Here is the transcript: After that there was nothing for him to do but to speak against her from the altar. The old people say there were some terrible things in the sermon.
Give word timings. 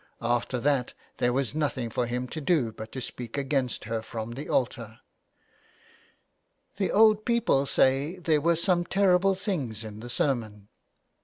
After 0.23 0.59
that 0.59 0.93
there 1.17 1.31
was 1.31 1.53
nothing 1.53 1.91
for 1.91 2.07
him 2.07 2.27
to 2.29 2.41
do 2.41 2.71
but 2.71 2.91
to 2.93 2.99
speak 3.01 3.37
against 3.37 3.83
her 3.83 4.01
from 4.01 4.31
the 4.31 4.49
altar. 4.49 4.99
The 6.77 6.89
old 6.91 7.23
people 7.23 7.67
say 7.67 8.15
there 8.17 8.41
were 8.41 8.55
some 8.55 8.83
terrible 8.83 9.35
things 9.35 9.83
in 9.83 9.99
the 9.99 10.09
sermon. 10.09 10.69